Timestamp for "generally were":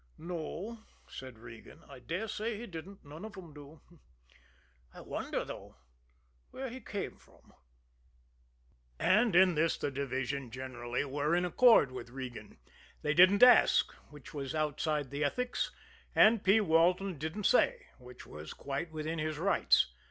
10.49-11.35